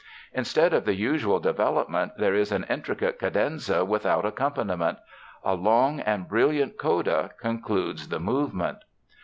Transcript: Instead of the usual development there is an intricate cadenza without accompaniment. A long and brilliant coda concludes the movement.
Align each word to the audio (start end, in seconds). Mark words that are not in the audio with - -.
Instead 0.33 0.73
of 0.73 0.83
the 0.83 0.95
usual 0.95 1.39
development 1.39 2.13
there 2.17 2.33
is 2.33 2.51
an 2.51 2.65
intricate 2.71 3.19
cadenza 3.19 3.85
without 3.85 4.25
accompaniment. 4.25 4.97
A 5.43 5.53
long 5.53 5.99
and 5.99 6.27
brilliant 6.27 6.75
coda 6.79 7.29
concludes 7.39 8.07
the 8.09 8.19
movement. 8.19 8.79